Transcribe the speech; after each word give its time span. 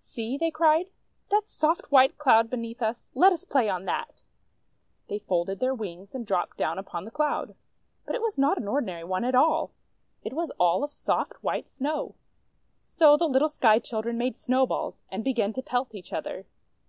"See," 0.00 0.36
they 0.36 0.50
cried, 0.50 0.90
"that 1.30 1.48
soft, 1.48 1.92
white 1.92 2.18
Cloud 2.18 2.50
beneath 2.50 2.82
us! 2.82 3.08
Let 3.14 3.32
us 3.32 3.44
play 3.44 3.68
on 3.68 3.84
that!" 3.84 4.24
They 5.08 5.20
folded 5.20 5.60
their 5.60 5.76
wings, 5.76 6.12
and 6.12 6.26
dropped 6.26 6.56
down 6.56 6.76
upon 6.76 7.04
the 7.04 7.12
Cloud. 7.12 7.54
But 8.04 8.16
it 8.16 8.20
was 8.20 8.36
not 8.36 8.58
an 8.58 8.66
ordinary 8.66 9.04
one 9.04 9.22
at 9.22 9.36
all; 9.36 9.70
it 10.24 10.32
was 10.32 10.50
all 10.58 10.82
of 10.82 10.90
soft, 10.92 11.34
white 11.40 11.68
Snow. 11.68 12.16
So 12.88 13.16
the 13.16 13.28
little 13.28 13.48
Sky 13.48 13.78
Children 13.78 14.18
made 14.18 14.36
Snowballs, 14.36 15.04
and 15.08 15.22
began 15.22 15.52
to 15.52 15.62
pelt 15.62 15.94
each 15.94 16.12
other. 16.12 16.46